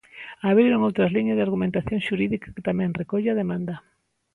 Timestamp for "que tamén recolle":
2.53-3.29